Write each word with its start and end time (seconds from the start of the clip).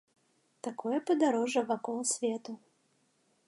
Такое 0.67 0.97
падарожжа 1.11 1.61
вакол 1.73 2.03
свету. 2.15 2.51